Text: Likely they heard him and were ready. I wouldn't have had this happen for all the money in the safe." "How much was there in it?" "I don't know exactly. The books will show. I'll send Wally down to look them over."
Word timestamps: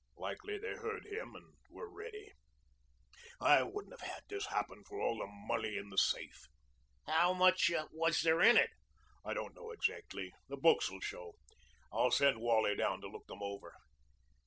Likely 0.17 0.57
they 0.57 0.73
heard 0.73 1.05
him 1.05 1.35
and 1.35 1.53
were 1.69 1.87
ready. 1.87 2.33
I 3.39 3.61
wouldn't 3.61 3.93
have 3.93 4.09
had 4.09 4.23
this 4.27 4.47
happen 4.47 4.83
for 4.83 4.99
all 4.99 5.19
the 5.19 5.27
money 5.27 5.77
in 5.77 5.91
the 5.91 5.97
safe." 5.99 6.47
"How 7.05 7.33
much 7.33 7.69
was 7.91 8.23
there 8.23 8.41
in 8.41 8.57
it?" 8.57 8.71
"I 9.23 9.35
don't 9.35 9.53
know 9.55 9.69
exactly. 9.69 10.31
The 10.49 10.57
books 10.57 10.89
will 10.89 11.01
show. 11.01 11.35
I'll 11.93 12.09
send 12.09 12.39
Wally 12.41 12.75
down 12.75 12.99
to 13.01 13.09
look 13.09 13.27
them 13.27 13.43
over." 13.43 13.75